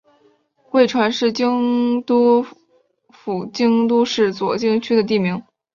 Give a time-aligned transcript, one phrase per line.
[0.71, 2.41] 贵船是京都
[3.11, 5.43] 府京都市左京区的地名。